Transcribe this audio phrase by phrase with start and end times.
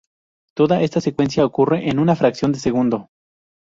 [0.57, 3.09] Toda esta secuencia ocurre en una fracción de segundo.